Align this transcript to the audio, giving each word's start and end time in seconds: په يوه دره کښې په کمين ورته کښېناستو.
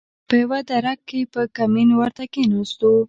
په 0.27 0.33
يوه 0.41 0.59
دره 0.69 0.93
کښې 1.07 1.21
په 1.33 1.41
کمين 1.57 1.89
ورته 1.99 2.23
کښېناستو. 2.33 2.91